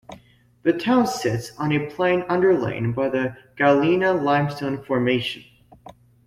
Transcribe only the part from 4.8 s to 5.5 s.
formation.